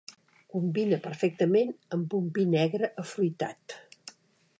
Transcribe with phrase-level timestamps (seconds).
[0.53, 3.77] Combina perfectament amb un vi negre afruitat.